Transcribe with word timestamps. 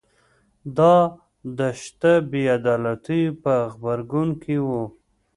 دا 0.77 0.95
د 1.57 1.59
شته 1.81 2.11
بې 2.29 2.43
عدالتیو 2.57 3.37
په 3.43 3.53
غبرګون 3.71 4.29
کې 4.41 4.55
و 4.67 4.69